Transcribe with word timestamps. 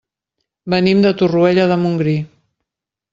Venim 0.73 1.03
de 1.07 1.11
Torroella 1.19 1.67
de 1.73 1.77
Montgrí. 1.83 2.17